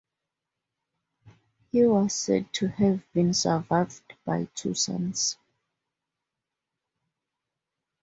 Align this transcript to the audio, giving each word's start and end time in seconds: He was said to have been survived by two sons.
He 1.71 1.85
was 1.85 2.11
said 2.15 2.51
to 2.53 2.69
have 2.69 3.03
been 3.13 3.35
survived 3.35 4.15
by 4.25 4.45
two 4.55 4.73
sons. 4.73 5.37